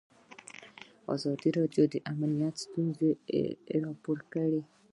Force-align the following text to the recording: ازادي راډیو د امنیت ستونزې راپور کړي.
ازادي 1.15 1.49
راډیو 1.57 1.83
د 1.93 1.95
امنیت 2.11 2.55
ستونزې 2.65 3.09
راپور 3.85 4.17
کړي. 4.33 4.61